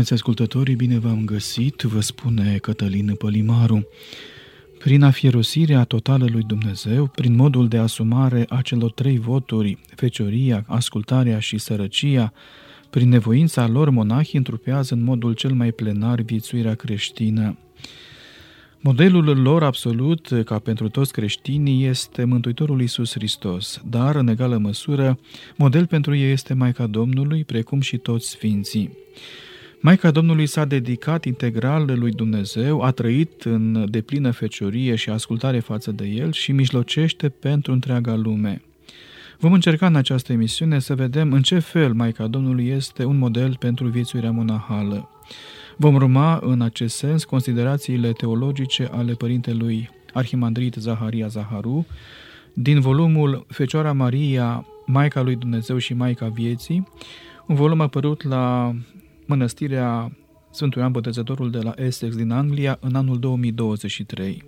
[0.00, 3.86] Stimați ascultătorii, bine v-am găsit, vă spune Cătălin Pălimaru.
[4.78, 11.38] Prin afierosirea totală lui Dumnezeu, prin modul de asumare a celor trei voturi, fecioria, ascultarea
[11.38, 12.32] și sărăcia,
[12.90, 17.58] prin nevoința lor, monahii întrupează în modul cel mai plenar viețuirea creștină.
[18.78, 25.18] Modelul lor absolut, ca pentru toți creștinii, este Mântuitorul Iisus Hristos, dar, în egală măsură,
[25.56, 28.90] model pentru ei este Maica Domnului, precum și toți sfinții.
[29.82, 35.92] Maica Domnului s-a dedicat integral lui Dumnezeu, a trăit în deplină feciorie și ascultare față
[35.92, 38.62] de El și mijlocește pentru întreaga lume.
[39.38, 43.56] Vom încerca în această emisiune să vedem în ce fel Maica Domnului este un model
[43.58, 45.08] pentru viețuirea monahală.
[45.76, 51.86] Vom urma în acest sens considerațiile teologice ale părintelui Arhimandrit Zaharia Zaharu
[52.52, 56.88] din volumul Fecioara Maria, Maica lui Dumnezeu și Maica Vieții,
[57.46, 58.74] un volum apărut la
[59.30, 60.12] mănăstirea
[60.50, 64.44] Sfântul Ioan Botezătorul de la Essex din Anglia în anul 2023.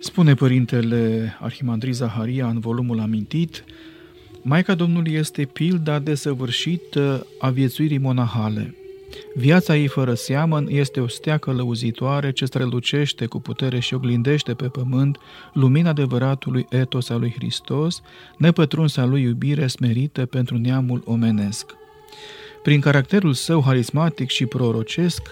[0.00, 3.64] Spune părintele Arhimandri Zaharia în volumul amintit,
[4.42, 8.74] Maica Domnului este pilda desăvârșită a viețuirii monahale–
[9.34, 14.68] Viața ei fără seamăn este o stea călăuzitoare ce strălucește cu putere și oglindește pe
[14.68, 15.18] pământ
[15.52, 18.02] lumina adevăratului etos al lui Hristos,
[18.36, 21.74] nepătrunsa lui iubire smerită pentru neamul omenesc.
[22.62, 25.22] Prin caracterul său harismatic și prorocesc,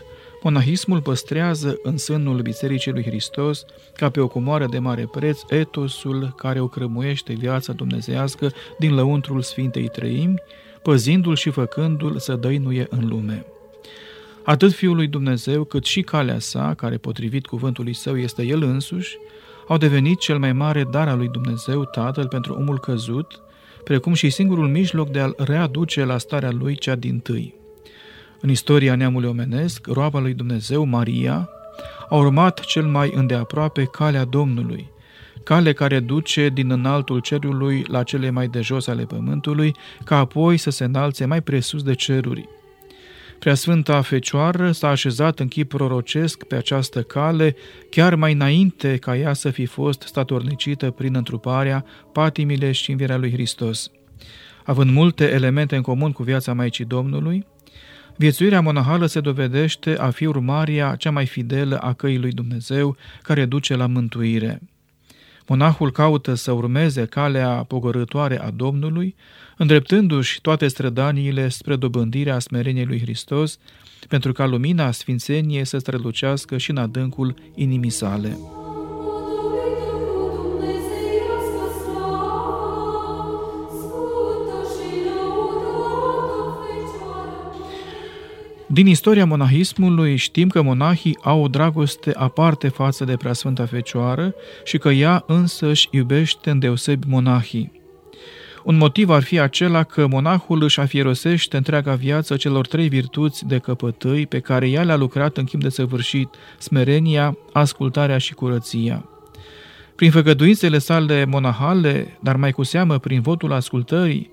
[0.43, 3.65] monahismul păstrează în sânul Bisericii lui Hristos,
[3.97, 9.43] ca pe o comoară de mare preț, etosul care o crămuiește viața dumnezească din lăuntrul
[9.43, 10.43] Sfintei Trăimi,
[10.83, 13.47] păzindu-l și făcându-l să dăinuie în lume.
[14.45, 19.17] Atât Fiul lui Dumnezeu, cât și calea sa, care potrivit cuvântului său este El însuși,
[19.69, 23.41] au devenit cel mai mare dar al lui Dumnezeu Tatăl pentru omul căzut,
[23.85, 27.55] precum și singurul mijloc de a-l readuce la starea lui cea din tâi.
[28.41, 31.49] În istoria neamului omenesc, roaba lui Dumnezeu, Maria,
[32.09, 34.91] a urmat cel mai îndeaproape calea Domnului,
[35.45, 39.75] cale care duce din înaltul cerului la cele mai de jos ale pământului,
[40.05, 42.49] ca apoi să se înalțe mai presus de ceruri.
[43.43, 47.57] Preasfânta Fecioară s-a așezat în chip prorocesc pe această cale,
[47.91, 53.33] chiar mai înainte ca ea să fi fost statornicită prin întruparea, patimile și învierea lui
[53.33, 53.91] Hristos.
[54.65, 57.47] Având multe elemente în comun cu viața Maicii Domnului,
[58.17, 63.45] viețuirea monahală se dovedește a fi urmarea cea mai fidelă a căii lui Dumnezeu, care
[63.45, 64.61] duce la mântuire.
[65.47, 69.15] Monahul caută să urmeze calea pogorătoare a Domnului,
[69.57, 73.59] îndreptându-și toate strădaniile spre dobândirea smereniei lui Hristos,
[74.09, 78.39] pentru ca lumina sfințeniei să strălucească și în adâncul inimii sale.
[88.73, 94.79] Din istoria monahismului știm că monahii au o dragoste aparte față de Preasfânta Fecioară și
[94.79, 97.82] că ea însă își iubește îndeosebi monahii.
[98.65, 103.59] Un motiv ar fi acela că monahul își afierosește întreaga viață celor trei virtuți de
[103.59, 106.29] căpătâi pe care ea le-a lucrat în chip de săvârșit,
[106.59, 109.07] smerenia, ascultarea și curăția.
[109.97, 114.31] Prin făgăduințele sale monahale, dar mai cu seamă prin votul ascultării,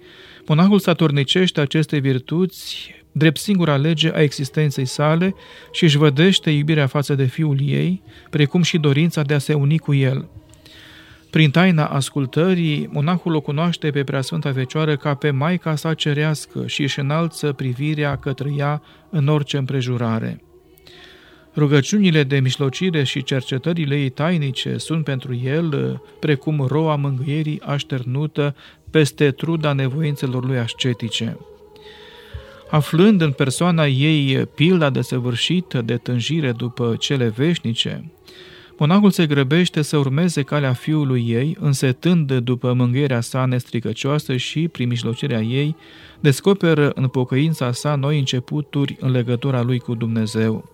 [0.47, 5.35] monahul satornicește aceste virtuți drept singura lege a existenței sale
[5.71, 9.77] și își vădește iubirea față de fiul ei, precum și dorința de a se uni
[9.77, 10.29] cu el.
[11.29, 16.81] Prin taina ascultării, monahul o cunoaște pe Preasfânta Fecioară ca pe Maica sa cerească și
[16.81, 20.41] își înalță privirea către ea în orice împrejurare.
[21.55, 28.55] Rugăciunile de mișlocire și cercetările ei tainice sunt pentru el precum roa mângâierii așternută
[28.91, 31.37] peste truda nevoințelor lui ascetice.
[32.69, 38.11] Aflând în persoana ei pilda desăvârșită de tânjire după cele veșnice,
[38.79, 44.87] Monahul se grăbește să urmeze calea fiului ei, însetând după mângâierea sa nestricăcioasă și, prin
[44.87, 45.75] mijlocirea ei,
[46.19, 50.71] descoperă în pocăința sa noi începuturi în legătura lui cu Dumnezeu.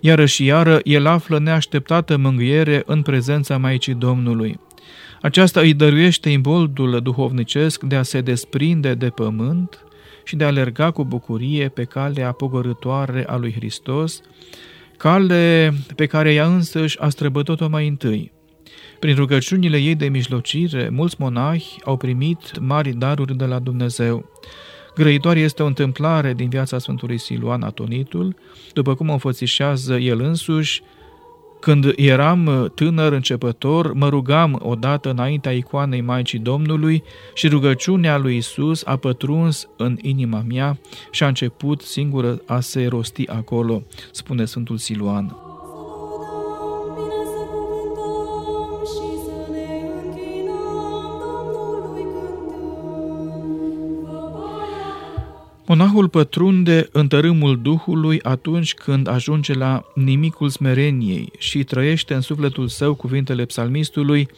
[0.00, 4.60] Iară și iară, el află neașteptată mângâiere în prezența Maicii Domnului.
[5.22, 9.84] Aceasta îi dăruiește imboldul duhovnicesc de a se desprinde de pământ
[10.24, 14.20] și de a alerga cu bucurie pe calea pogorătoare a lui Hristos,
[14.98, 18.32] cale pe care ea însăși a străbătut-o mai întâi.
[18.98, 24.30] Prin rugăciunile ei de mijlocire, mulți monahi au primit mari daruri de la Dumnezeu.
[24.94, 28.36] Grăitoare este o întâmplare din viața Sfântului Siluan Atonitul,
[28.72, 30.82] după cum o înfățișează el însuși,
[31.60, 37.02] când eram tânăr începător, mă rugam odată înaintea icoanei Maicii Domnului
[37.34, 40.78] și rugăciunea lui Isus a pătruns în inima mea
[41.10, 43.82] și a început singură a se rosti acolo,
[44.12, 45.47] spune Sfântul Siluan.
[55.98, 62.68] Monahul pătrunde în tărâmul Duhului atunci când ajunge la nimicul smereniei și trăiește în sufletul
[62.68, 64.28] său cuvintele psalmistului,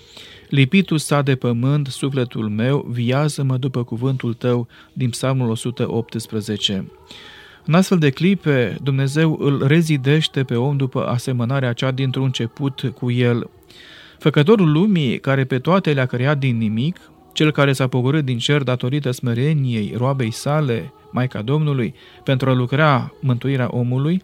[0.49, 6.91] Lipitul sa de pământ, sufletul meu, viază-mă după cuvântul tău, din psalmul 118.
[7.65, 13.11] În astfel de clipe, Dumnezeu îl rezidește pe om după asemănarea cea dintr-un început cu
[13.11, 13.51] el.
[14.19, 16.97] Făcătorul lumii, care pe toate le-a creat din nimic,
[17.33, 21.95] cel care s-a pogorât din cer datorită smereniei roabei sale, Maica Domnului,
[22.25, 24.23] pentru a lucra mântuirea omului,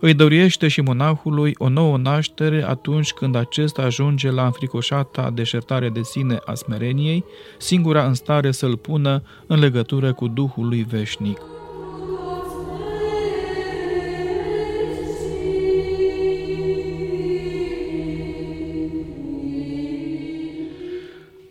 [0.00, 6.02] îi dăruiește și monahului o nouă naștere atunci când acesta ajunge la înfricoșata deșertare de
[6.02, 7.24] sine a smereniei,
[7.58, 11.38] singura în stare să-l pună în legătură cu Duhul lui veșnic.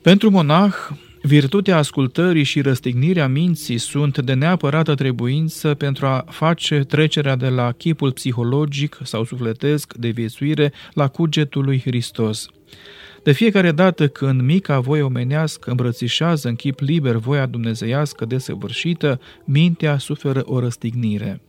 [0.01, 0.73] Pentru monah,
[1.21, 7.71] virtutea ascultării și răstignirea minții sunt de neapărată trebuință pentru a face trecerea de la
[7.71, 12.47] chipul psihologic sau sufletesc de viețuire la cugetul lui Hristos.
[13.23, 19.97] De fiecare dată când mica voie omenească îmbrățișează în chip liber voia dumnezeiască desăvârșită, mintea
[19.97, 21.41] suferă o răstignire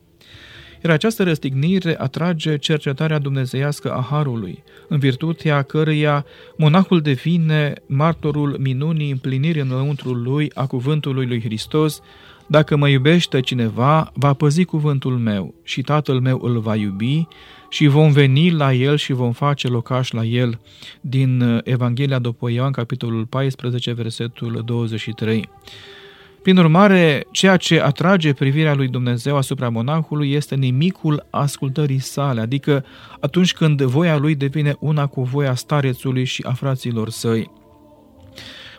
[0.85, 6.25] iar această răstignire atrage cercetarea dumnezeiască a Harului, în virtutea căreia
[6.57, 12.01] monahul devine martorul minunii împlinirii în lăuntrul lui a cuvântului lui Hristos,
[12.47, 17.27] dacă mă iubește cineva, va păzi cuvântul meu și tatăl meu îl va iubi
[17.69, 20.61] și vom veni la el și vom face locaș la el.
[21.01, 25.49] Din Evanghelia după Ioan, capitolul 14, versetul 23.
[26.43, 32.85] Prin urmare, ceea ce atrage privirea lui Dumnezeu asupra monahului este nimicul ascultării sale, adică
[33.21, 37.51] atunci când voia lui devine una cu voia starețului și a fraților săi.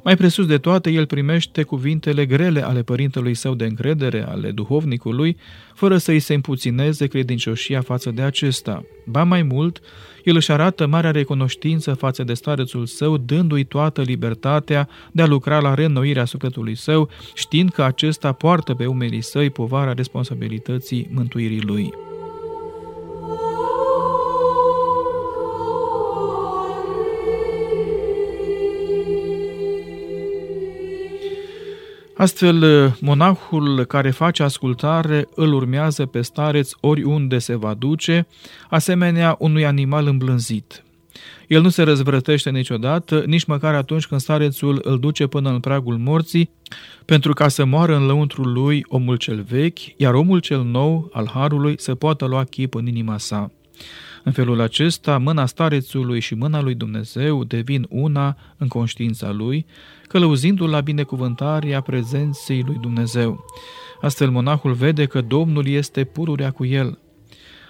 [0.03, 5.37] Mai presus de toate, el primește cuvintele grele ale părintelui său de încredere, ale duhovnicului,
[5.73, 8.83] fără să îi se împuțineze credincioșia față de acesta.
[9.05, 9.81] Ba mai mult,
[10.23, 15.59] el își arată marea recunoștință față de starețul său, dându-i toată libertatea de a lucra
[15.59, 21.93] la reînnoirea sufletului său, știind că acesta poartă pe umerii săi povara responsabilității mântuirii lui.
[32.23, 38.27] Astfel, monahul care face ascultare îl urmează pe stareț oriunde se va duce,
[38.69, 40.83] asemenea unui animal îmblânzit.
[41.47, 45.97] El nu se răzvrătește niciodată, nici măcar atunci când starețul îl duce până în pragul
[45.97, 46.49] morții,
[47.05, 51.29] pentru ca să moară în lăuntrul lui omul cel vechi, iar omul cel nou al
[51.33, 53.51] harului să poată lua chip în inima sa.
[54.23, 59.65] În felul acesta, mâna starețului și mâna lui Dumnezeu devin una în conștiința lui,
[60.07, 63.45] călăuzindu-l la binecuvântarea prezenței lui Dumnezeu.
[64.01, 66.97] Astfel, monahul vede că Domnul este pururea cu el.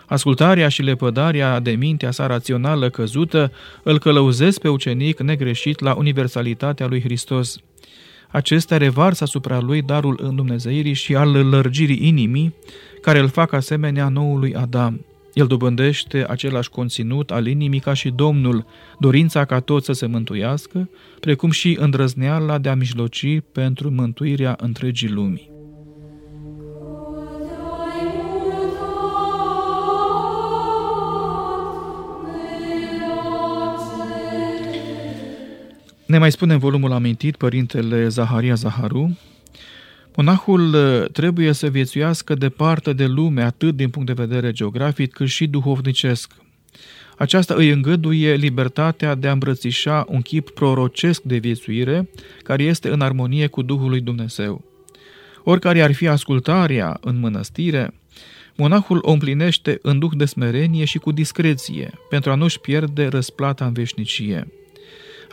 [0.06, 3.52] Ascultarea și lepădarea de mintea sa rațională căzută
[3.84, 7.58] îl călăuzesc pe ucenic negreșit la universalitatea lui Hristos.
[8.32, 12.54] Acestea revarsă asupra lui darul îndumnezeirii și al lărgirii inimii,
[13.02, 15.06] care îl fac asemenea noului Adam.
[15.34, 18.66] El dobândește același conținut al inimii ca și Domnul,
[19.00, 25.10] dorința ca toți să se mântuiască, precum și îndrăzneala de a mijloci pentru mântuirea întregii
[25.10, 25.52] lumii.
[36.06, 39.18] Ne mai spune în volumul amintit părintele Zaharia Zaharu,
[40.16, 45.28] Monahul uh, trebuie să viețuiască departe de lume, atât din punct de vedere geografic, cât
[45.28, 46.32] și duhovnicesc.
[47.18, 52.10] Aceasta îi îngăduie libertatea de a îmbrățișa un chip prorocesc de viețuire
[52.44, 54.64] care este în armonie cu Duhul lui Dumnezeu.
[55.44, 57.94] Oricare ar fi ascultarea în mănăstire,
[58.56, 63.66] monahul o împlinește în duh de smerenie și cu discreție, pentru a nu-și pierde răsplata
[63.66, 64.48] în veșnicie.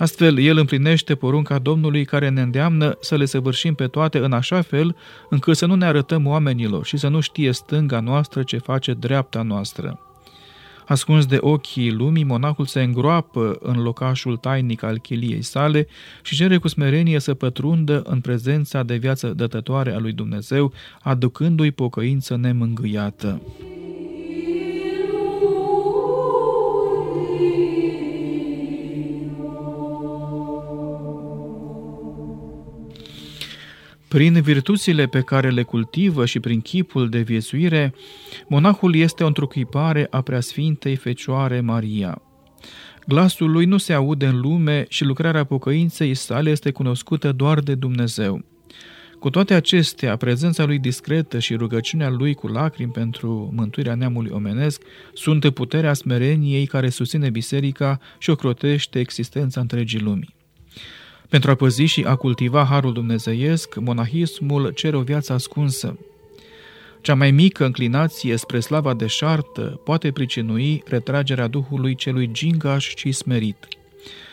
[0.01, 4.61] Astfel, el împlinește porunca Domnului care ne îndeamnă să le săvârșim pe toate în așa
[4.61, 4.97] fel
[5.31, 9.43] încât să nu ne arătăm oamenilor și să nu știe stânga noastră ce face dreapta
[9.43, 10.01] noastră.
[10.87, 15.87] Ascuns de ochii lumii, monahul se îngroapă în locașul tainic al chiliei sale
[16.23, 21.71] și cere cu smerenie să pătrundă în prezența de viață dătătoare a lui Dumnezeu, aducându-i
[21.71, 23.41] pocăință nemângâiată.
[34.11, 37.95] Prin virtuțile pe care le cultivă și prin chipul de viețuire,
[38.49, 42.23] monahul este o întruchipare a preasfintei Fecioare Maria.
[43.07, 47.75] Glasul lui nu se aude în lume și lucrarea pocăinței sale este cunoscută doar de
[47.75, 48.45] Dumnezeu.
[49.19, 54.83] Cu toate acestea, prezența lui discretă și rugăciunea lui cu lacrimi pentru mântuirea neamului omenesc
[55.13, 60.39] sunt puterea smereniei care susține biserica și ocrotește existența întregii lumii.
[61.31, 65.99] Pentru a păzi și a cultiva harul dumnezeiesc, monahismul cere o viață ascunsă.
[67.01, 73.69] Cea mai mică înclinație spre slava deșartă poate pricinui retragerea Duhului celui gingaș și smerit.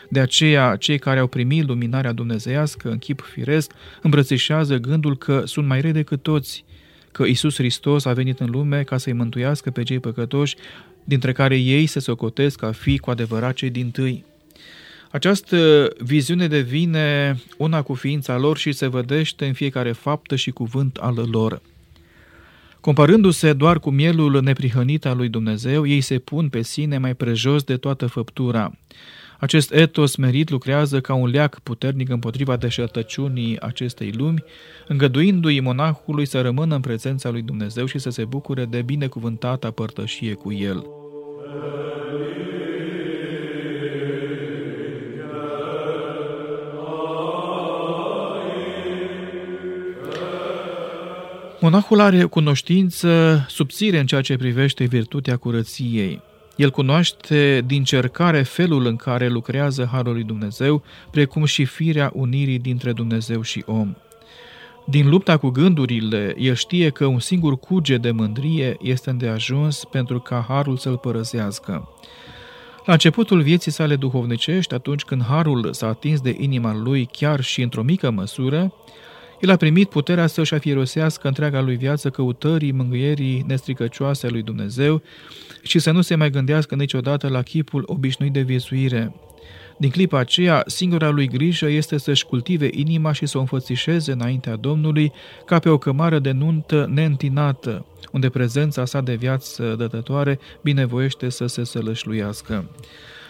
[0.10, 5.68] De aceea, cei care au primit luminarea dumnezeiască în chip firesc îmbrățișează gândul că sunt
[5.68, 6.64] mai rei decât toți,
[7.12, 10.56] că Isus Hristos a venit în lume ca să-i mântuiască pe cei păcătoși,
[11.04, 14.24] dintre care ei se socotesc a fi cu adevărat cei din tâi.
[15.12, 20.98] Această viziune devine una cu ființa lor și se vădește în fiecare faptă și cuvânt
[20.98, 21.62] al lor.
[22.80, 27.64] Comparându-se doar cu mielul neprihănit al lui Dumnezeu, ei se pun pe sine mai prejos
[27.64, 28.72] de toată făptura.
[29.40, 34.44] Acest etos merit lucrează ca un leac puternic împotriva deșertăciunii acestei lumi,
[34.88, 40.34] îngăduindu-i monahului să rămână în prezența lui Dumnezeu și să se bucure de binecuvântata părtășie
[40.34, 40.86] cu el.
[51.70, 56.22] Monahul are cunoștință subțire în ceea ce privește virtutea curăției.
[56.56, 62.60] El cunoaște din cercare felul în care lucrează Harul lui Dumnezeu, precum și firea unirii
[62.60, 63.96] dintre Dumnezeu și om.
[64.86, 70.20] Din lupta cu gândurile, el știe că un singur cuge de mândrie este îndeajuns pentru
[70.20, 71.90] ca Harul să-l părăsească.
[72.86, 77.62] La începutul vieții sale duhovnicești, atunci când Harul s-a atins de inima lui chiar și
[77.62, 78.74] într-o mică măsură,
[79.42, 85.02] el a primit puterea să-și afirosească întreaga lui viață căutării mângâierii nestricăcioase a lui Dumnezeu
[85.62, 89.14] și să nu se mai gândească niciodată la chipul obișnuit de viețuire.
[89.80, 94.56] Din clipa aceea, singura lui grijă este să-și cultive inima și să o înfățișeze înaintea
[94.56, 95.12] Domnului
[95.46, 101.46] ca pe o cămară de nuntă neîntinată, unde prezența sa de viață dătătoare binevoiește să
[101.46, 102.70] se sălășluiască.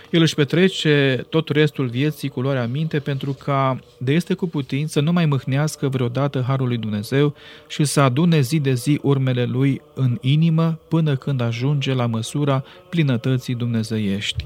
[0.09, 4.91] El își petrece tot restul vieții cu luarea minte pentru ca, de este cu putință,
[4.91, 7.35] să nu mai mâhnească vreodată Harul lui Dumnezeu
[7.67, 12.63] și să adune zi de zi urmele lui în inimă până când ajunge la măsura
[12.89, 14.45] plinătății dumnezeiești.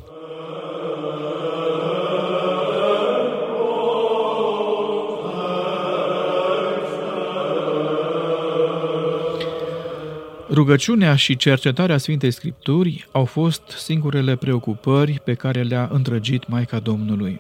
[10.54, 17.40] Rugăciunea și cercetarea Sfintei Scripturi au fost singurele preocupări pe care le-a îndrăgit Maica Domnului.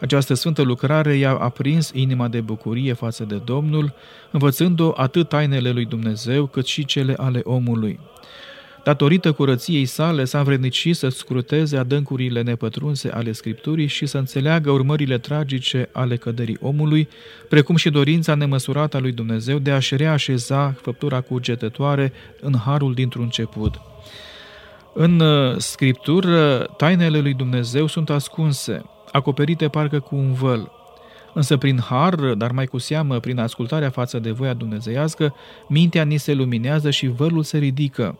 [0.00, 3.94] Această sfântă lucrare i-a aprins inima de bucurie față de Domnul,
[4.30, 7.98] învățând-o atât tainele lui Dumnezeu cât și cele ale omului.
[8.84, 15.18] Datorită curăției sale, s-a învrednicit să scruteze adâncurile nepătrunse ale Scripturii și să înțeleagă urmările
[15.18, 17.08] tragice ale căderii omului,
[17.48, 23.22] precum și dorința nemăsurată a lui Dumnezeu de a-și reașeza făptura cugetătoare în harul dintr-un
[23.22, 23.80] început.
[24.94, 30.70] În uh, Scriptură, tainele lui Dumnezeu sunt ascunse, acoperite parcă cu un văl,
[31.34, 35.34] Însă prin har, dar mai cu seamă prin ascultarea față de voia dumnezeiască,
[35.68, 38.18] mintea ni se luminează și vălul se ridică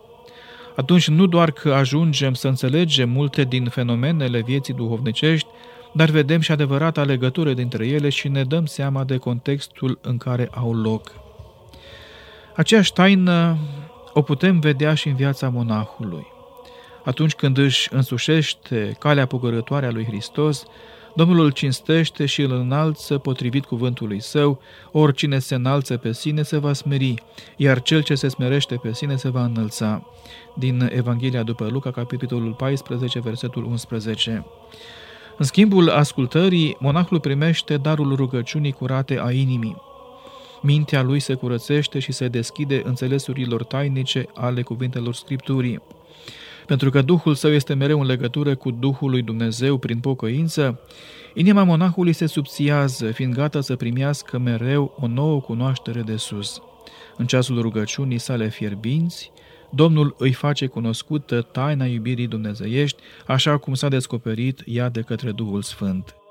[0.77, 5.49] atunci nu doar că ajungem să înțelegem multe din fenomenele vieții duhovnicești,
[5.93, 10.49] dar vedem și adevărata legătură dintre ele și ne dăm seama de contextul în care
[10.55, 11.13] au loc.
[12.57, 13.57] Aceeași taină
[14.13, 16.27] o putem vedea și în viața monahului.
[17.05, 20.65] Atunci când își însușește calea pugărătoare a lui Hristos,
[21.15, 24.61] Domnul îl cinstește și îl înalță potrivit cuvântului său,
[24.93, 27.15] oricine se înalță pe sine se va smeri,
[27.57, 30.07] iar cel ce se smerește pe sine se va înălța.
[30.55, 34.47] Din Evanghelia după Luca, capitolul 14, versetul 11.
[35.39, 39.77] În schimbul ascultării, monahul primește darul rugăciunii curate a inimii.
[40.63, 45.83] Mintea lui se curățește și se deschide înțelesurilor tainice ale cuvintelor Scripturii.
[46.67, 50.81] Pentru că Duhul său este mereu în legătură cu Duhul lui Dumnezeu prin pocăință,
[51.35, 56.63] inima monahului se subțiază, fiind gata să primească mereu o nouă cunoaștere de sus.
[57.17, 59.33] În ceasul rugăciunii sale fierbinți,
[59.75, 65.63] Domnul îi face cunoscută taina iubirii dumnezeiești, așa cum s-a descoperit ea de către Duhul
[65.63, 66.22] Sfânt.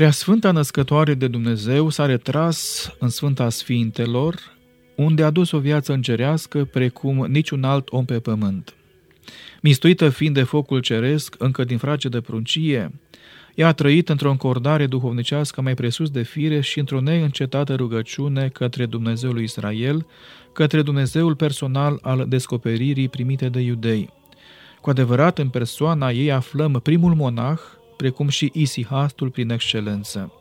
[0.00, 4.34] Prea Sfânta Născătoare de Dumnezeu s-a retras în Sfânta Sfintelor,
[4.96, 8.74] unde a dus o viață îngerească precum niciun alt om pe pământ.
[9.62, 12.90] Mistuită fiind de focul ceresc, încă din frage de pruncie,
[13.54, 18.86] ea a trăit într-o încordare duhovnicească mai presus de fire și într-o neîncetată rugăciune către
[18.86, 20.06] Dumnezeul lui Israel,
[20.52, 24.10] către Dumnezeul personal al descoperirii primite de iudei.
[24.80, 27.60] Cu adevărat, în persoana ei aflăm primul monah,
[28.00, 30.32] precum și isihastul prin excelență.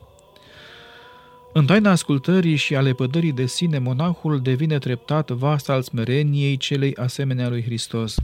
[1.53, 6.95] În taina ascultării și ale pădării de sine, monahul devine treptat vas al smereniei celei
[6.95, 8.15] asemenea lui Hristos.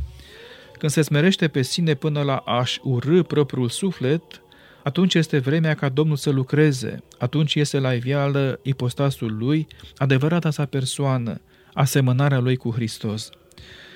[0.78, 4.42] Când se smerește pe sine până la a-și urâ propriul suflet,
[4.84, 10.66] atunci este vremea ca Domnul să lucreze, atunci iese la iveală ipostasul lui, adevărata sa
[10.66, 11.42] persoană,
[11.74, 13.30] asemănarea lui cu Hristos.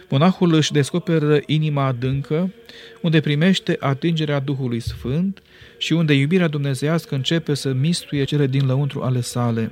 [0.10, 2.54] Monahul își descoperă inima adâncă,
[3.01, 5.42] unde primește atingerea Duhului Sfânt
[5.78, 9.72] și unde iubirea dumnezească începe să mistuie cele din lăuntru ale sale.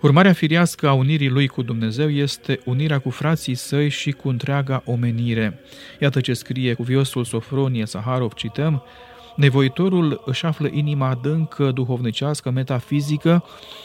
[0.00, 4.82] Urmarea firească a unirii lui cu Dumnezeu este unirea cu frații săi și cu întreaga
[4.84, 5.58] omenire.
[6.00, 8.82] Iată ce scrie cu viosul Sofronie Saharov, cităm,
[9.34, 13.44] Nevoitorul își află inima adâncă, duhovnicească, metafizică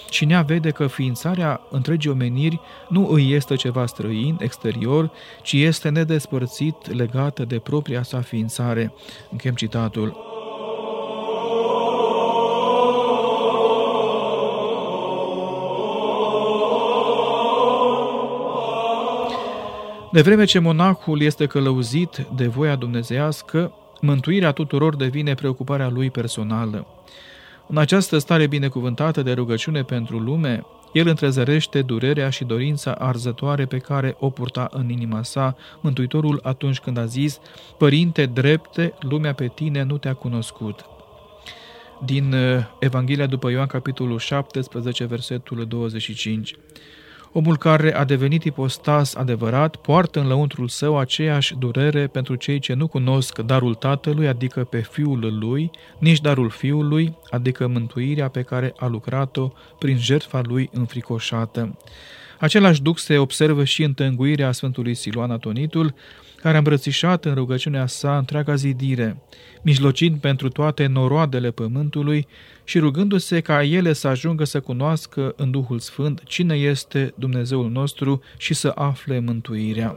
[0.09, 5.89] și nea vede că ființarea întregii omeniri nu îi este ceva străin, exterior, ci este
[5.89, 8.93] nedespărțit legată de propria sa ființare.
[9.31, 10.25] Închem citatul.
[20.11, 26.87] De vreme ce monahul este călăuzit de voia dumnezească, mântuirea tuturor devine preocuparea lui personală.
[27.67, 33.77] În această stare binecuvântată de rugăciune pentru lume, el întrezărește durerea și dorința arzătoare pe
[33.77, 37.39] care o purta în inima sa Mântuitorul atunci când a zis
[37.77, 40.85] Părinte drepte, lumea pe tine nu te-a cunoscut.
[42.05, 46.55] Din uh, Evanghelia după Ioan, capitolul 17, versetul 25.
[47.37, 52.73] Omul care a devenit ipostas adevărat poartă în lăuntrul său aceeași durere pentru cei ce
[52.73, 58.73] nu cunosc darul Tatălui, adică pe Fiul lui, nici darul Fiului, adică mântuirea pe care
[58.77, 61.77] a lucrat-o prin jertfa lui înfricoșată.
[62.39, 65.93] Același duc se observă și în tânguirea Sfântului Siluan Atonitul,
[66.41, 69.17] care a îmbrățișat în rugăciunea sa întreaga zidire,
[69.61, 72.27] mijlocind pentru toate noroadele pământului
[72.63, 78.21] și rugându-se ca ele să ajungă să cunoască în Duhul Sfânt cine este Dumnezeul nostru
[78.37, 79.95] și să afle mântuirea.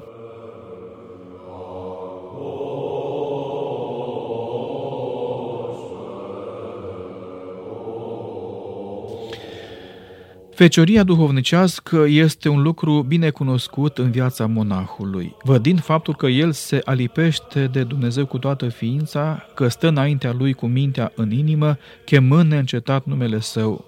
[10.61, 16.81] Fecioria duhovnicească este un lucru bine cunoscut în viața monahului, vădind faptul că el se
[16.85, 22.51] alipește de Dumnezeu cu toată ființa, că stă înaintea lui cu mintea în inimă, chemând
[22.51, 23.85] neîncetat numele său.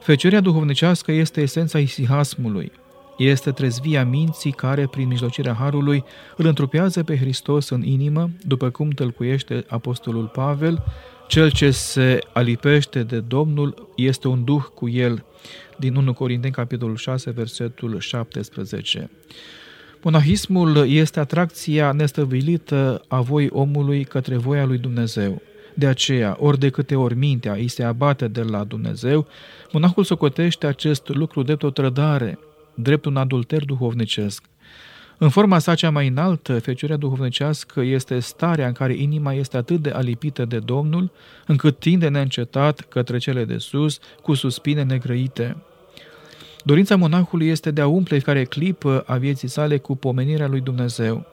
[0.00, 2.72] Fecioria duhovnicească este esența isihasmului,
[3.18, 6.04] este trezvia minții care, prin mijlocirea Harului,
[6.36, 10.82] îl întrupează pe Hristos în inimă, după cum tălcuiește Apostolul Pavel,
[11.28, 15.24] cel ce se alipește de Domnul este un duh cu el,
[15.82, 19.10] din 1 Corinteni, capitolul 6, versetul 17.
[20.02, 25.42] Monahismul este atracția nestăvilită a voii omului către voia lui Dumnezeu.
[25.74, 29.26] De aceea, ori de câte ori mintea îi se abate de la Dumnezeu,
[29.72, 32.38] monahul socotește acest lucru drept o trădare,
[32.74, 34.44] drept un adulter duhovnicesc.
[35.18, 39.80] În forma sa cea mai înaltă, fecioria duhovnicească este starea în care inima este atât
[39.80, 41.10] de alipită de Domnul,
[41.46, 45.56] încât tinde neîncetat către cele de sus, cu suspine negrăite.
[46.62, 51.26] Dorința monahului este de a umple fiecare clipă a vieții sale cu pomenirea lui Dumnezeu.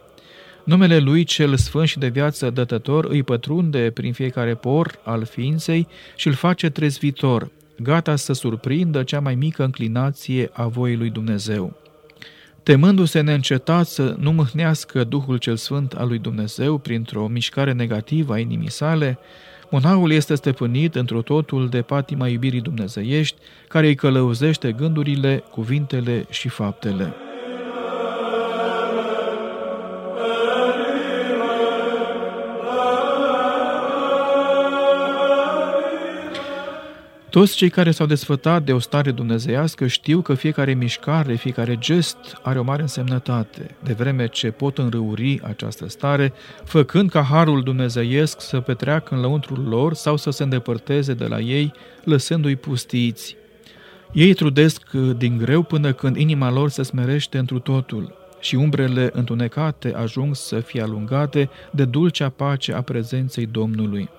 [0.63, 5.87] Numele lui cel sfânt și de viață dătător îi pătrunde prin fiecare por al ființei
[6.15, 11.77] și îl face trezvitor, gata să surprindă cea mai mică înclinație a voii lui Dumnezeu.
[12.63, 18.39] Temându-se neîncetat să nu mâhnească Duhul cel Sfânt al lui Dumnezeu printr-o mișcare negativă a
[18.39, 19.19] inimii sale,
[19.69, 26.49] monahul este stăpânit într totul de patima iubirii dumnezeiești, care îi călăuzește gândurile, cuvintele și
[26.49, 27.13] faptele.
[37.29, 42.17] Toți cei care s-au desfătat de o stare dumnezeiască știu că fiecare mișcare, fiecare gest
[42.41, 48.41] are o mare însemnătate, de vreme ce pot înrăuri această stare, făcând ca harul dumnezeiesc
[48.41, 53.35] să petreacă în lăuntrul lor sau să se îndepărteze de la ei, lăsându-i pustiți.
[54.13, 59.93] Ei trudesc din greu până când inima lor se smerește întru totul și umbrele întunecate
[59.93, 64.09] ajung să fie alungate de dulcea pace a prezenței Domnului.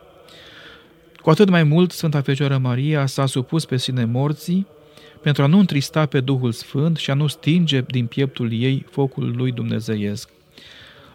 [1.22, 4.66] Cu atât mai mult, Sfânta Fecioară Maria s-a supus pe sine morții
[5.22, 9.34] pentru a nu întrista pe Duhul Sfânt și a nu stinge din pieptul ei focul
[9.36, 10.28] lui dumnezeiesc.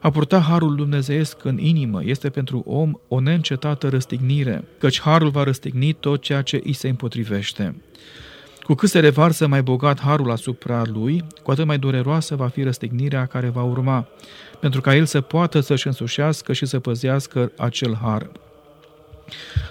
[0.01, 5.43] A purta harul dumnezeiesc în inimă este pentru om o neîncetată răstignire, căci harul va
[5.43, 7.75] răstigni tot ceea ce îi se împotrivește.
[8.63, 12.63] Cu cât se revarsă mai bogat harul asupra lui, cu atât mai dureroasă va fi
[12.63, 14.07] răstignirea care va urma,
[14.59, 18.29] pentru ca el să poată să-și însușească și să păzească acel har.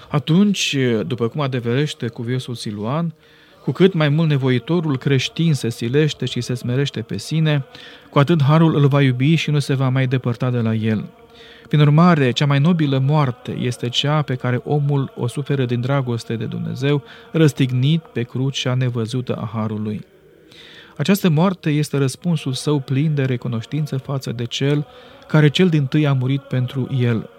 [0.08, 3.14] Atunci, după cum adeverește cuviosul Siluan,
[3.62, 7.64] cu cât mai mult nevoitorul creștin se silește și se smerește pe sine,
[8.10, 11.04] cu atât harul îl va iubi și nu se va mai depărta de la el.
[11.68, 16.36] Prin urmare, cea mai nobilă moarte este cea pe care omul o suferă din dragoste
[16.36, 20.04] de Dumnezeu, răstignit pe crucea nevăzută a harului.
[20.96, 24.86] Această moarte este răspunsul său plin de recunoștință față de cel
[25.28, 27.30] care cel din tâi a murit pentru el,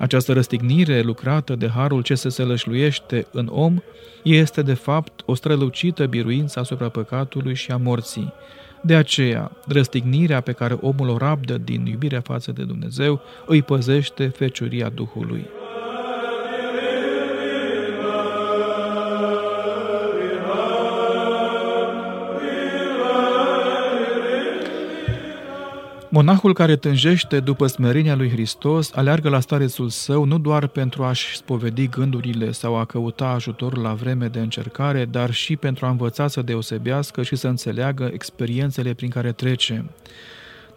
[0.00, 3.76] această răstignire lucrată de harul ce se sălășluiește în om
[4.22, 8.32] este de fapt o strălucită biruință asupra păcatului și a morții.
[8.82, 14.26] De aceea, răstignirea pe care omul o rabdă din iubirea față de Dumnezeu îi păzește
[14.26, 15.46] fecioria Duhului.
[26.12, 31.36] Monahul care tânjește după smerenia lui Hristos aleargă la starețul său nu doar pentru a-și
[31.36, 36.28] spovedi gândurile sau a căuta ajutor la vreme de încercare, dar și pentru a învăța
[36.28, 39.84] să deosebească și să înțeleagă experiențele prin care trece.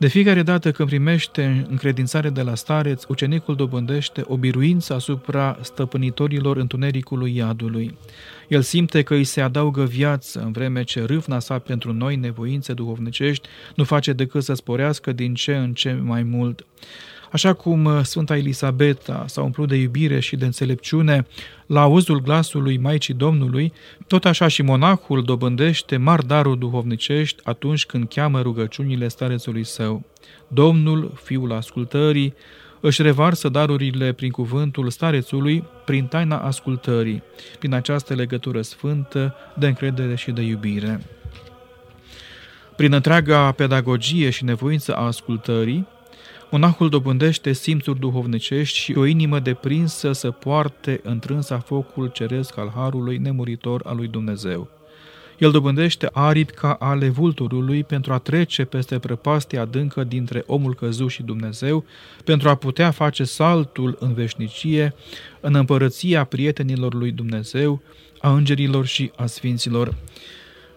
[0.03, 6.57] De fiecare dată când primește încredințare de la stareț, ucenicul dobândește o biruință asupra stăpânitorilor
[6.57, 7.97] întunericului iadului.
[8.47, 12.73] El simte că îi se adaugă viață, în vreme ce râvna sa pentru noi nevoințe
[12.73, 16.65] duhovnicești nu face decât să sporească din ce în ce mai mult.
[17.33, 21.25] Așa cum uh, Sfânta Elisabeta s-a umplut de iubire și de înțelepciune
[21.65, 23.73] la auzul glasului Maicii Domnului,
[24.07, 30.03] tot așa și monahul dobândește mari daruri duhovnicești atunci când cheamă rugăciunile starețului său.
[30.47, 32.33] Domnul, fiul ascultării,
[32.79, 37.23] își revarsă darurile prin cuvântul starețului, prin taina ascultării,
[37.59, 41.01] prin această legătură sfântă de încredere și de iubire.
[42.75, 45.87] Prin întreaga pedagogie și nevoință a ascultării,
[46.53, 53.17] monahul dobândește simțuri duhovnicești și o inimă deprinsă să poarte întrânsa focul ceresc al harului
[53.17, 54.69] nemuritor al lui Dumnezeu.
[55.37, 61.09] El dobândește aripi ca ale vulturului pentru a trece peste prăpastia adâncă dintre omul căzut
[61.09, 61.85] și Dumnezeu,
[62.23, 64.93] pentru a putea face saltul în veșnicie,
[65.39, 67.81] în împărăția prietenilor lui Dumnezeu,
[68.19, 69.95] a îngerilor și a sfinților.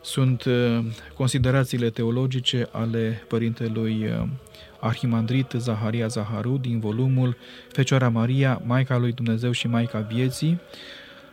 [0.03, 0.79] Sunt uh,
[1.15, 4.29] considerațiile teologice ale părintelui uh,
[4.81, 7.37] Arhimandrit Zaharia Zaharu din volumul
[7.69, 10.61] Fecioara Maria, Maica lui Dumnezeu și Maica Vieții,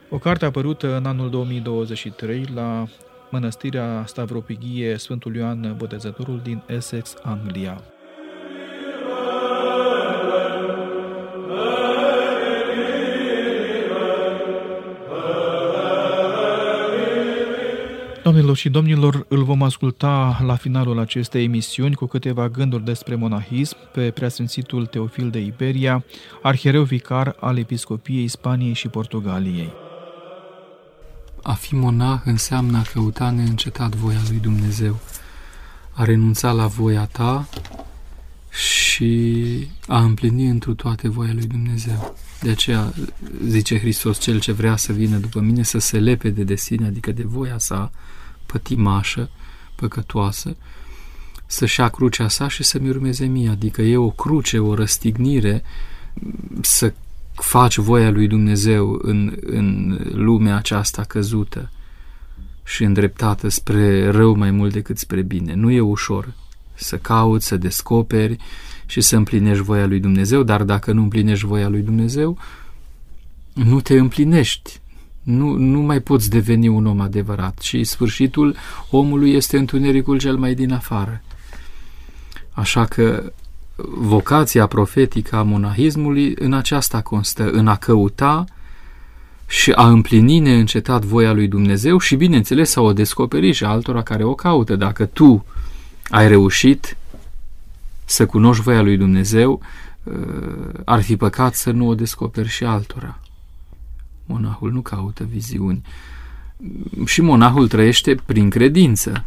[0.09, 2.85] o carte apărută în anul 2023 la
[3.29, 7.92] mănăstirea Stavropighie Sfântul Ioan Botezătorul din Essex, Anglia.
[18.23, 23.77] Doamnelor și domnilor, îl vom asculta la finalul acestei emisiuni cu câteva gânduri despre monahism
[23.91, 26.03] pe preasfințitul Teofil de Iberia,
[26.41, 29.73] arhiereu vicar al Episcopiei Spaniei și Portugaliei.
[31.41, 34.99] A fi monah înseamnă a căuta neîncetat voia lui Dumnezeu,
[35.91, 37.47] a renunța la voia ta
[38.49, 42.15] și a împlini întru toate voia lui Dumnezeu.
[42.43, 42.93] De aceea
[43.47, 47.11] zice Hristos, cel ce vrea să vină după mine să se lepede de sine, adică
[47.11, 47.91] de voia sa
[48.45, 49.29] pătimașă,
[49.75, 50.55] păcătoasă,
[51.45, 55.63] să-și ia crucea sa și să-mi urmeze mie, adică e o cruce, o răstignire
[56.61, 56.93] să
[57.33, 61.69] faci voia lui Dumnezeu în, în lumea aceasta căzută,
[62.63, 65.53] și îndreptată spre rău mai mult decât spre bine.
[65.53, 66.33] Nu e ușor
[66.73, 68.37] să cauți, să descoperi
[68.85, 72.37] și să împlinești voia lui Dumnezeu, dar dacă nu împlinești voia lui Dumnezeu,
[73.53, 74.81] nu te împlinești.
[75.23, 78.55] Nu, nu mai poți deveni un om adevărat și sfârșitul
[78.89, 81.21] omului este întunericul cel mai din afară.
[82.51, 83.33] Așa că
[83.85, 88.45] vocația profetică a monahismului în aceasta constă, în a căuta
[89.47, 94.23] și a împlini neîncetat voia lui Dumnezeu și, bineînțeles, să o descoperi și altora care
[94.23, 94.75] o caută.
[94.75, 95.45] Dacă tu
[96.09, 96.97] ai reușit
[98.05, 99.61] să cunoști voia lui Dumnezeu,
[100.85, 103.19] ar fi păcat să nu o descoperi și altora.
[104.25, 105.81] Monahul nu caută viziuni.
[107.05, 109.25] Și monahul trăiește prin credință.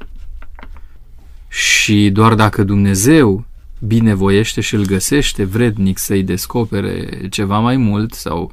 [1.48, 3.44] Și doar dacă Dumnezeu
[3.86, 8.52] binevoiește și îl găsește vrednic să-i descopere ceva mai mult sau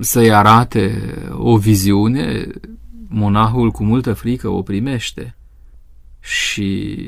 [0.00, 2.46] să-i arate o viziune,
[3.08, 5.36] monahul cu multă frică o primește
[6.20, 6.98] și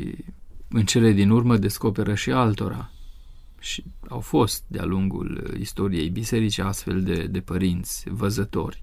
[0.74, 2.90] în cele din urmă descoperă și altora.
[3.60, 8.80] Și au fost de-a lungul istoriei bisericii astfel de, de părinți, văzători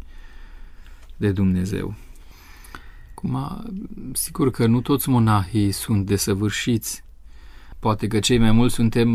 [1.18, 1.96] de Dumnezeu.
[3.12, 3.64] Acum,
[4.14, 7.04] sigur că nu toți monahii sunt desăvârșiți.
[7.80, 9.10] Poate că cei mai mulți suntem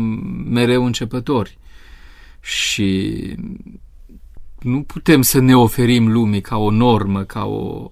[0.49, 1.57] mereu începători
[2.41, 3.19] și
[4.59, 7.89] nu putem să ne oferim lumii ca o normă, ca, o,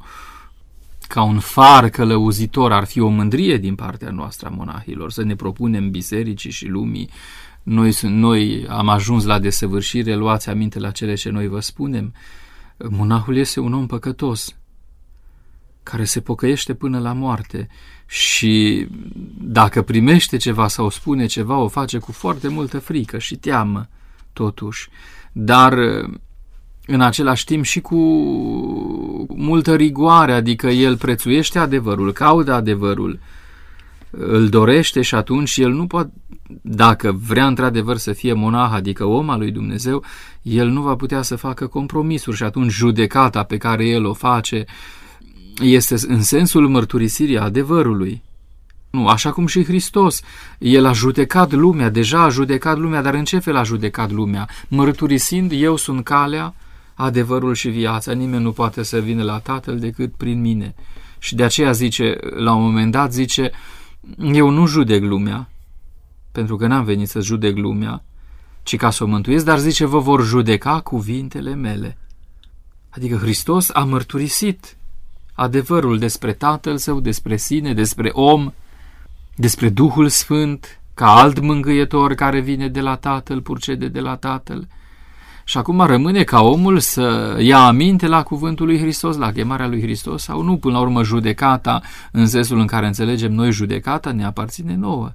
[1.07, 2.71] ca un far călăuzitor.
[2.71, 7.09] Ar fi o mândrie din partea noastră a monahilor să ne propunem bisericii și lumii.
[7.63, 12.13] Noi, noi am ajuns la desăvârșire, luați aminte la cele ce noi vă spunem.
[12.89, 14.55] Monahul este un om păcătos
[15.83, 17.67] care se pocăiește până la moarte
[18.05, 18.87] și
[19.37, 23.87] dacă primește ceva sau spune ceva, o face cu foarte multă frică și teamă,
[24.33, 24.89] totuși.
[25.31, 25.77] Dar
[26.87, 27.95] în același timp și cu
[29.35, 33.19] multă rigoare, adică el prețuiește adevărul, caută adevărul,
[34.09, 36.13] îl dorește și atunci el nu poate,
[36.61, 40.03] dacă vrea într-adevăr să fie monah, adică om al lui Dumnezeu,
[40.41, 44.65] el nu va putea să facă compromisuri și atunci judecata pe care el o face
[45.61, 48.23] este în sensul mărturisirii adevărului.
[48.89, 50.21] Nu, așa cum și Hristos.
[50.59, 54.49] El a judecat lumea, deja a judecat lumea, dar în ce fel a judecat lumea?
[54.67, 56.53] Mărturisind, eu sunt calea,
[56.95, 58.11] adevărul și viața.
[58.11, 60.75] Nimeni nu poate să vină la Tatăl decât prin mine.
[61.19, 63.51] Și de aceea zice, la un moment dat zice,
[64.17, 65.49] eu nu judec lumea,
[66.31, 68.03] pentru că n-am venit să judec lumea,
[68.63, 71.97] ci ca să o mântuiesc, dar zice, vă vor judeca cuvintele mele.
[72.89, 74.77] Adică Hristos a mărturisit
[75.33, 78.53] adevărul despre Tatăl Său, despre sine, despre om,
[79.35, 84.67] despre Duhul Sfânt, ca alt mângâietor care vine de la Tatăl, purcede de la Tatăl,
[85.47, 89.81] și acum rămâne ca omul să ia aminte la cuvântul lui Hristos, la chemarea lui
[89.81, 90.57] Hristos sau nu.
[90.57, 91.81] Până la urmă, judecata,
[92.11, 95.13] în sensul în care înțelegem noi judecata, ne aparține nouă.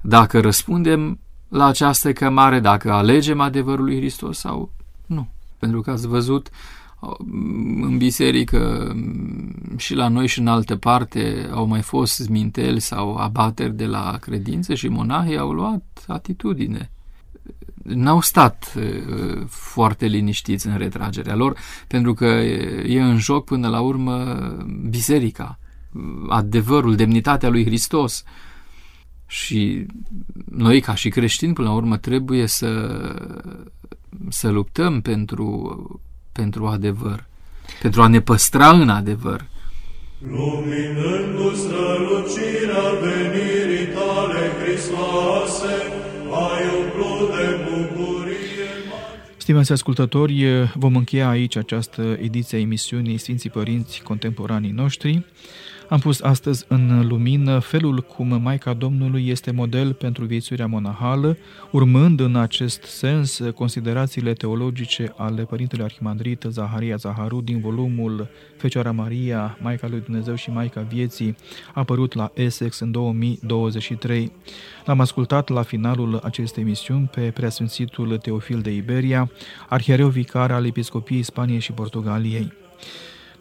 [0.00, 4.70] Dacă răspundem la această chemare, dacă alegem adevărul lui Hristos sau
[5.06, 5.28] nu.
[5.58, 6.48] Pentru că ați văzut
[7.82, 8.92] în biserică
[9.76, 14.18] și la noi și în altă parte au mai fost zminteli sau abateri de la
[14.20, 16.90] credință și monahii au luat atitudine
[17.82, 18.74] n-au stat
[19.48, 22.24] foarte liniștiți în retragerea lor, pentru că
[22.86, 24.38] e în joc până la urmă
[24.88, 25.58] biserica,
[26.28, 28.24] adevărul, demnitatea lui Hristos.
[29.26, 29.86] Și
[30.50, 32.90] noi, ca și creștini, până la urmă, trebuie să,
[34.28, 36.00] să luptăm pentru,
[36.32, 37.26] pentru adevăr,
[37.80, 39.44] pentru a ne păstra în adevăr.
[40.18, 45.74] Luminându strălucirea venirii tale, Hristoase,
[46.48, 47.31] ai umplut de
[49.42, 55.24] Stimați ascultători, vom încheia aici această ediție a emisiunii Sfinții Părinți Contemporanii noștri.
[55.88, 61.36] Am pus astăzi în lumină felul cum Maica Domnului este model pentru viețuirea monahală,
[61.70, 69.58] urmând în acest sens considerațiile teologice ale Părintelui Arhimandrit Zaharia Zaharu din volumul Fecioara Maria,
[69.60, 71.36] Maica lui Dumnezeu și Maica Vieții,
[71.74, 74.32] apărut la Essex în 2023.
[74.84, 79.30] L-am ascultat la finalul acestei emisiuni pe preasfințitul Teofil de Iberia,
[79.68, 82.52] arhiereu vicar al Episcopiei Spaniei și Portugaliei.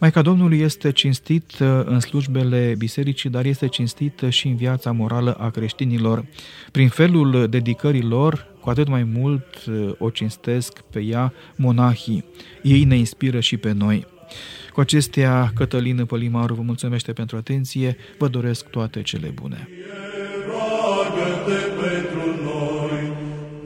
[0.01, 5.33] Maica Domnului este cinstit uh, în slujbele bisericii, dar este cinstit și în viața morală
[5.33, 6.25] a creștinilor.
[6.71, 12.25] Prin felul dedicării lor, cu atât mai mult uh, o cinstesc pe ea monahii.
[12.61, 14.07] Ei ne inspiră și pe noi.
[14.73, 19.69] Cu acestea, Cătălin Pălimaru vă mulțumește pentru atenție, vă doresc toate cele bune.
[21.81, 23.11] pentru noi,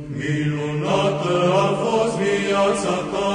[0.09, 3.25] minunată a fost viața ta,